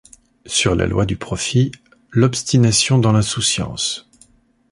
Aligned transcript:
Sur 0.47 0.73
la 0.73 0.87
loi 0.87 1.05
du 1.05 1.15
profit, 1.15 1.71
l'obstination 2.09 2.97
dans 2.97 3.11
l'insouciance. 3.11 4.09